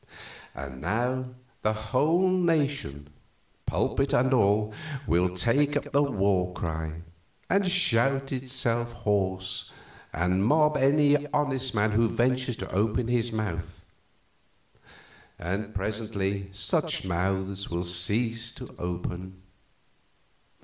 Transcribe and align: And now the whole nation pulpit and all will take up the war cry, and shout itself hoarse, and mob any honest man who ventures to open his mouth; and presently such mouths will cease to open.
And 0.55 0.81
now 0.81 1.25
the 1.61 1.73
whole 1.73 2.27
nation 2.27 3.11
pulpit 3.67 4.13
and 4.13 4.33
all 4.33 4.73
will 5.05 5.35
take 5.37 5.77
up 5.77 5.91
the 5.91 6.01
war 6.01 6.51
cry, 6.55 7.03
and 7.51 7.71
shout 7.71 8.31
itself 8.31 8.93
hoarse, 8.93 9.71
and 10.11 10.43
mob 10.43 10.75
any 10.75 11.27
honest 11.27 11.75
man 11.75 11.91
who 11.91 12.09
ventures 12.09 12.57
to 12.57 12.71
open 12.71 13.09
his 13.09 13.31
mouth; 13.31 13.85
and 15.37 15.71
presently 15.75 16.49
such 16.51 17.05
mouths 17.05 17.69
will 17.69 17.83
cease 17.83 18.51
to 18.53 18.73
open. 18.79 19.39